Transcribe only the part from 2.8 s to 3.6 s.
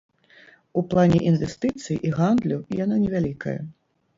яна невялікая.